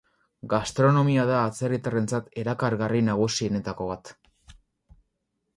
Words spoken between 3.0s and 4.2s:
nagusienetako bat.